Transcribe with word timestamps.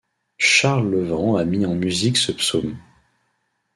Charles 0.39 0.89
Levens 0.89 1.37
a 1.37 1.45
mis 1.45 1.63
en 1.67 1.75
musique 1.75 2.17
ce 2.17 2.31
psaume. 2.31 2.75